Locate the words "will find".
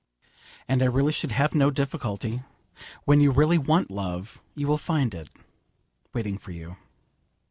4.67-5.13